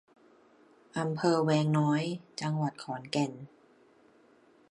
[0.97, 2.01] อำเภอแวงน้อย
[2.41, 3.33] จังหวัดขอนแก่น